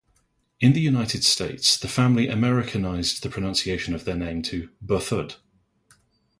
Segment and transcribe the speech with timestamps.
[0.59, 5.35] In the United States, the family Americanized the pronunciation of their name to "ber-thud".